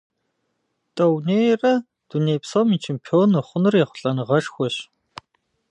[0.95, 1.73] Тӏэунейрэ
[2.09, 4.75] дуней псом и чемпион ухъуныр ехъулӏэныгъэшхуэщ.